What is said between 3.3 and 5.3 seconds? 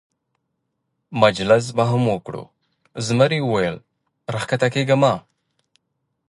وویل: را کښته کېږه مه.